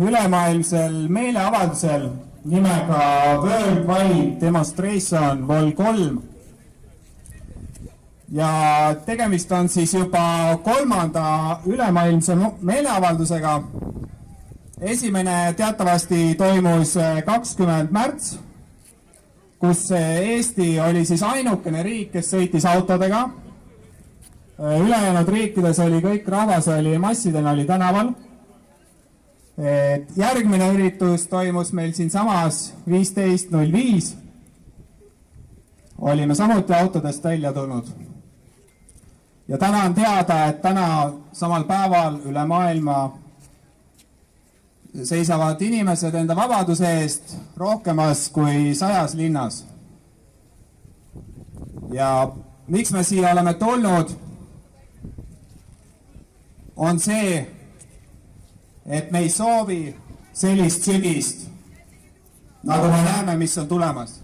[0.00, 2.08] ülemaailmsel meeleavaldusel
[2.44, 3.00] nimega
[3.42, 6.22] Worldwide Demonstration Vol kolm.
[8.32, 8.50] ja
[9.06, 13.62] tegemist on siis juba kolmanda ülemaailmse meeleavaldusega.
[14.80, 16.94] esimene teatavasti toimus
[17.26, 18.38] kakskümmend märts,
[19.58, 23.28] kus Eesti oli siis ainukene riik, kes sõitis autodega.
[24.58, 28.14] ülejäänud riikides oli kõik rahvas oli massidena oli tänaval
[29.60, 34.16] et järgmine üritus toimus meil siinsamas viisteist null viis.
[35.98, 37.86] olime samuti autodest välja tulnud.
[39.48, 43.18] ja täna on teada, et täna samal päeval üle maailma
[45.04, 49.66] seisavad inimesed enda vabaduse eest rohkemas kui sajas linnas.
[51.92, 52.32] ja
[52.66, 54.10] miks me siia oleme tulnud,
[56.76, 57.59] on see,
[58.90, 59.96] et me ei soovi
[60.32, 61.46] sellist sügist,
[62.62, 64.20] nagu me näeme, mis on tulemas.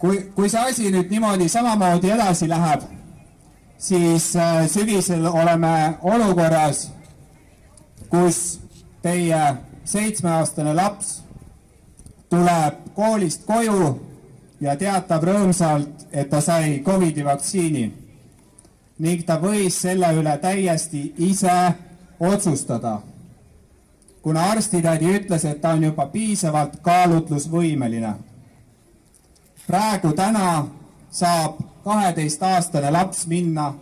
[0.00, 2.86] kui, kui see asi nüüd niimoodi samamoodi edasi läheb,
[3.78, 6.86] siis äh, sügisel oleme olukorras,
[8.08, 8.60] kus
[9.02, 9.42] teie
[9.84, 11.18] seitsmeaastane laps
[12.32, 13.90] tuleb koolist koju
[14.60, 17.84] ja teatab rõõmsalt, et ta sai Covidi vaktsiini
[19.00, 21.56] ning ta võis selle üle täiesti ise
[22.20, 23.00] otsustada,
[24.22, 28.14] kuna arstitädi ütles, et ta on juba piisavalt kaalutlusvõimeline.
[29.66, 30.66] praegu täna
[31.10, 33.74] saab kaheteistaastane laps minna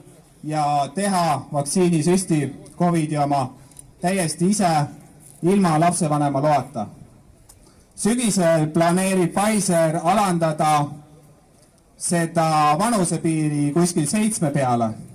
[0.45, 3.55] ja teha vaktsiinisüsti Covidi oma
[4.01, 4.71] täiesti ise,
[5.43, 6.87] ilma lapsevanema loata.
[7.97, 10.85] sügisel planeerib Pfizer alandada
[11.97, 15.08] seda vanusepiiri kuskil seitsme peale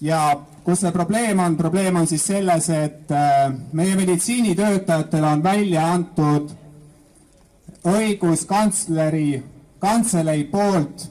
[0.00, 5.86] ja kus see probleem on, probleem on siis selles, et äh, meie meditsiinitöötajatele on välja
[5.92, 6.50] antud
[7.88, 9.42] õiguskantsleri
[9.78, 11.08] kantselei poolt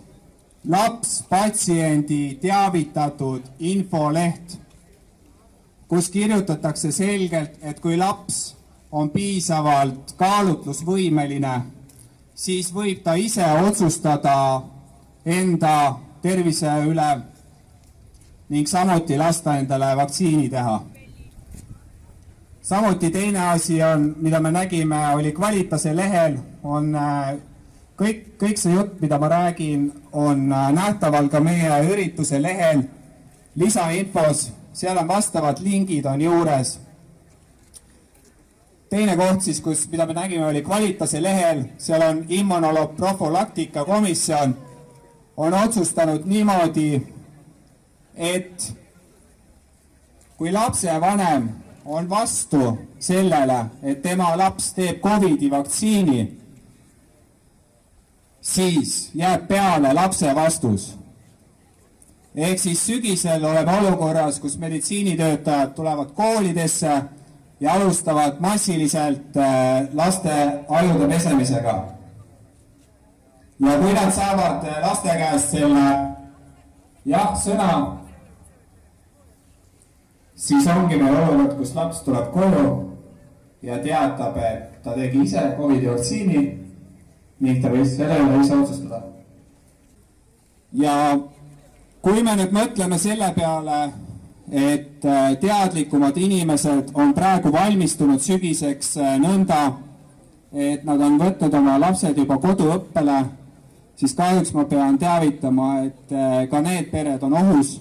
[0.67, 4.57] laps patsiendi teavitatud infoleht,
[5.87, 8.57] kus kirjutatakse selgelt, et kui laps
[8.91, 11.55] on piisavalt kaalutlusvõimeline,
[12.35, 14.35] siis võib ta ise otsustada
[15.25, 15.77] enda
[16.21, 17.09] tervise üle
[18.49, 20.81] ning samuti lasta endale vaktsiini teha.
[22.61, 27.35] samuti teine asi on, mida me nägime, oli Kvalitase lehel, on äh,
[27.99, 32.83] kõik, kõik see jutt, mida ma räägin, on äh, nähtaval ka meie ürituse lehel
[33.55, 36.79] lisainfos, seal on vastavad lingid on juures.
[38.89, 44.55] teine koht siis, kus, mida me nägime, oli Kvalitase lehel, seal on immunoloog profülaktika komisjon
[45.37, 47.16] on otsustanud niimoodi
[48.17, 48.73] et
[50.37, 51.49] kui lapsevanem
[51.85, 56.21] on vastu sellele, et tema laps teeb Covidi vaktsiini,
[58.41, 60.97] siis jääb peale lapse vastus.
[62.35, 67.01] ehk siis sügisel oleme olukorras, kus meditsiinitöötajad tulevad koolidesse
[67.59, 71.83] ja alustavad massiliselt äh, laste ajude pesemisega.
[73.59, 75.87] ja kui nad saavad äh, laste käest selle
[77.05, 78.06] jah-sõna
[80.37, 82.67] siis ongi meil olukord, kus laps tuleb koju
[83.65, 86.43] ja teatab, et ta tegi ise Covidi vaktsiini
[87.41, 89.01] ning ta võis selle üle ise otsustada.
[90.73, 91.17] ja
[92.01, 93.79] kui me nüüd mõtleme selle peale,
[94.51, 99.73] et äh, teadlikumad inimesed on praegu valmistunud sügiseks äh, nõnda,
[100.53, 103.17] et nad on võtnud oma lapsed juba koduõppele,
[103.97, 107.75] siis kahjuks ma pean teavitama, et äh, ka need pered on ohus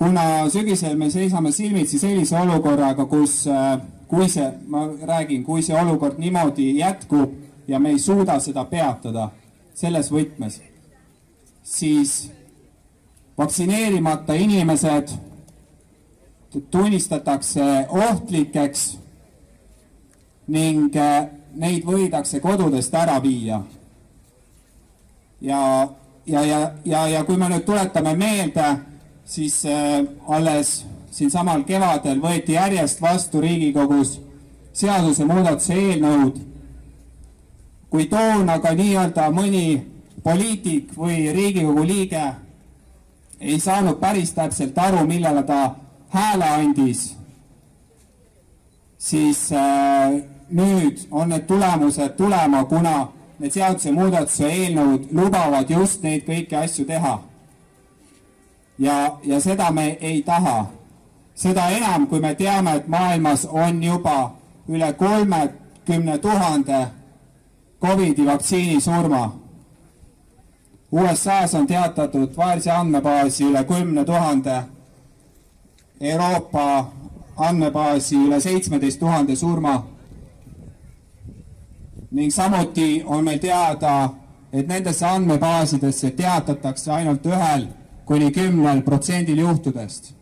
[0.00, 3.74] kuna sügisel me seisame silmitsi sellise olukorraga, kus äh,
[4.08, 7.34] kui see, ma räägin, kui see olukord niimoodi jätkub
[7.68, 9.28] ja me ei suuda seda peatada
[9.76, 10.56] selles võtmes,
[11.62, 12.30] siis
[13.36, 15.12] vaktsineerimata inimesed
[16.72, 18.88] tunnistatakse ohtlikeks
[20.48, 21.28] ning äh,
[21.60, 23.60] neid võidakse kodudest ära viia.
[25.40, 25.88] ja,
[26.26, 28.78] ja, ja, ja, ja kui me nüüd tuletame meelde
[29.30, 30.84] siis äh, alles
[31.14, 34.16] siinsamal kevadel võeti järjest vastu Riigikogus
[34.74, 36.40] seadusemuudatuse eelnõud.
[37.90, 39.82] kui toona ka nii-öelda mõni
[40.22, 42.26] poliitik või Riigikogu liige
[43.40, 45.74] ei saanud päris täpselt aru, millele ta
[46.10, 47.16] hääle andis,
[48.98, 56.58] siis äh, nüüd on need tulemused tulema, kuna need seadusemuudatuse eelnõud lubavad just neid kõiki
[56.64, 57.18] asju teha
[58.80, 60.66] ja, ja seda me ei taha.
[61.34, 64.30] seda enam, kui me teame, et maailmas on juba
[64.68, 66.86] üle kolmekümne tuhande
[67.80, 69.32] Covidi vaktsiini surma.
[70.92, 74.62] USA-s on teatatud vaese andmebaasi üle kümne tuhande,
[76.00, 76.92] Euroopa
[77.36, 79.82] andmebaasi üle seitsmeteist tuhande surma
[82.10, 84.10] ning samuti on meil teada,
[84.52, 87.68] et nendesse andmebaasidesse teatatakse ainult ühel
[88.10, 90.14] kuni kümnel protsendil juhtudest.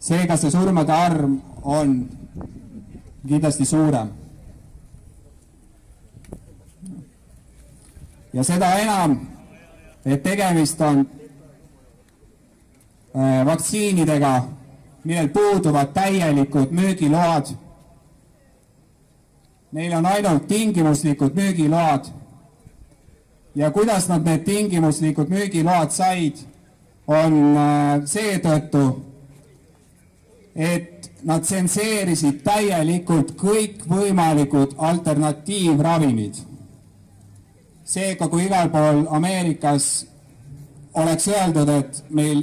[0.00, 1.30] seega see surmade arv
[1.62, 2.08] on
[3.28, 4.08] kindlasti suurem.
[8.32, 9.20] ja seda enam,
[10.04, 11.06] et tegemist on
[13.16, 14.48] äh, vaktsiinidega,
[15.04, 17.56] millel puuduvad täielikud müügiload
[19.76, 22.04] Neil on ainult tingimuslikud müügiload.
[23.56, 26.42] Ja kuidas nad need tingimuslikud müügiload said,
[27.06, 28.82] on äh, seetõttu,
[30.56, 36.42] et nad tsenseerisid täielikult kõikvõimalikud alternatiivravimid.
[37.86, 40.06] seega, kui igal pool Ameerikas
[40.94, 42.42] oleks öeldud, et meil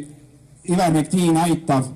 [0.69, 1.89] ivermektiin aitab,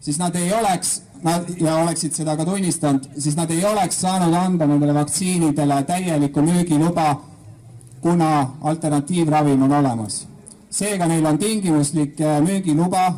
[0.00, 4.34] siis nad ei oleks nad ja oleksid seda ka tunnistanud, siis nad ei oleks saanud
[4.34, 7.20] anda nendele vaktsiinidele täielikku müügiluba,
[8.00, 10.28] kuna alternatiivravim on olemas.
[10.70, 13.14] seega neil on tingimuslik äh, müügiluba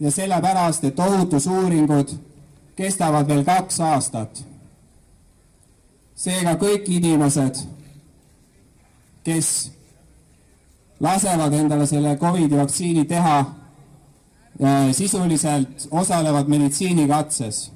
[0.00, 2.08] ja sellepärast, et ohutusuuringud
[2.76, 4.44] kestavad veel kaks aastat.
[6.14, 7.60] seega kõik inimesed,
[9.24, 9.72] kes
[11.00, 13.44] lasevad endale selle Covidi vaktsiini teha
[14.92, 17.72] sisuliselt osalevad meditsiinikatses.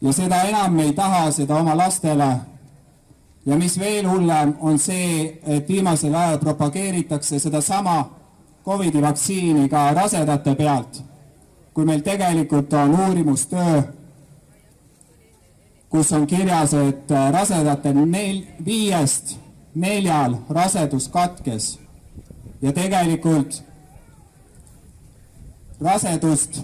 [0.00, 2.53] ja seda enam me ei taha seda oma lastele.
[3.46, 7.98] Ja mis veel hullem, on see, et viimasel ajal propageeritakse sedasama
[8.64, 11.02] Covidi vaktsiini ka rasedate pealt,
[11.74, 13.82] kui meil tegelikult on uurimustöö,
[15.92, 19.36] kus on kirjas, et rasedatel nel-, viiest
[19.74, 21.74] neljal rasedus katkes
[22.62, 23.60] ja tegelikult
[25.84, 26.62] rasedust,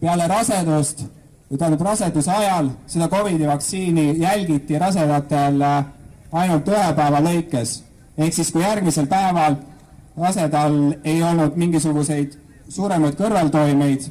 [0.00, 1.06] peale rasedust
[1.54, 5.84] tähendab raseduse ajal seda Covidi vaktsiini jälgiti rasedatel äh,
[6.32, 7.82] ainult ühe päeva lõikes.
[8.18, 9.56] ehk siis, kui järgmisel päeval
[10.16, 12.38] rasedal ei olnud mingisuguseid
[12.68, 14.10] suuremaid kõrvaltoimeid,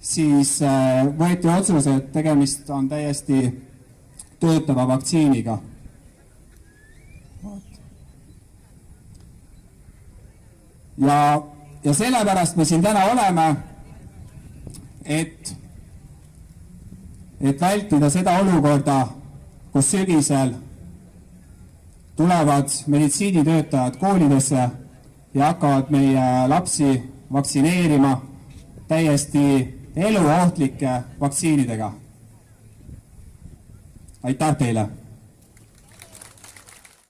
[0.00, 3.48] siis äh, võeti otsus, et tegemist on täiesti
[4.40, 5.58] töötava vaktsiiniga
[10.98, 11.42] ja,
[11.84, 13.56] ja sellepärast me siin täna oleme,
[15.04, 15.56] et,
[17.40, 19.08] et vältida seda olukorda,
[19.72, 20.54] kus sügisel
[22.16, 24.68] tulevad meditsiinitöötajad koolidesse
[25.34, 27.02] ja hakkavad meie lapsi
[27.32, 28.22] vaktsineerima
[28.88, 31.92] täiesti eluohtlike vaktsiinidega.
[34.22, 34.88] aitäh teile